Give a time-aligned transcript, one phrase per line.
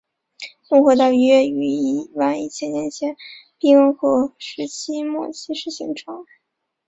[0.67, 3.15] 东河大约于一万一千年前
[3.59, 6.25] 冰河时期末期时形成。